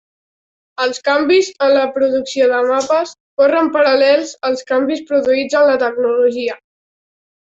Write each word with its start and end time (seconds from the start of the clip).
Els 0.85 0.99
canvis 1.09 1.49
en 1.65 1.73
la 1.75 1.83
producció 1.97 2.47
de 2.53 2.61
mapes 2.69 3.11
corren 3.43 3.69
paral·lels 3.77 4.33
als 4.51 4.67
canvis 4.73 5.05
produïts 5.13 5.59
en 5.61 5.67
la 5.71 5.77
tecnologia. 5.85 6.57